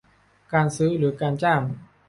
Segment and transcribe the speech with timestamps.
[0.53, 1.61] การซื้อหรือการจ้าง